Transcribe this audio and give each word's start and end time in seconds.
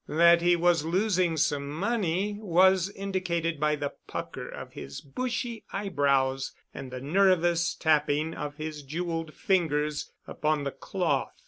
That 0.09 0.41
he 0.41 0.55
was 0.55 0.83
losing 0.83 1.37
some 1.37 1.69
money 1.69 2.35
was 2.41 2.89
indicated 2.89 3.59
by 3.59 3.75
the 3.75 3.93
pucker 4.07 4.49
of 4.49 4.73
his 4.73 4.99
bushy 4.99 5.63
eyebrows 5.71 6.53
and 6.73 6.89
the 6.89 6.99
nervous 7.01 7.75
tapping 7.75 8.33
of 8.33 8.55
his 8.55 8.81
jeweled 8.81 9.31
fingers 9.35 10.11
upon 10.27 10.63
the 10.63 10.71
cloth. 10.71 11.35